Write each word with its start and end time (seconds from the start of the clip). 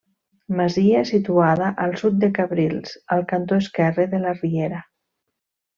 Masia 0.59 1.01
situada 1.09 1.67
al 1.85 1.93
sud 2.03 2.17
de 2.25 2.31
Cabrils 2.39 2.97
al 3.17 3.25
cantó 3.35 3.61
esquerre 3.65 4.11
de 4.17 4.23
la 4.29 4.35
riera. 4.43 4.85